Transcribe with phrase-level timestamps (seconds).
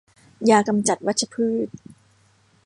[0.49, 1.67] ยากำจัดวัชพืช